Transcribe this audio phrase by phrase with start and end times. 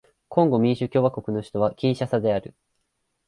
[0.29, 2.55] コンゴ民主共和国の首都はキンシャサである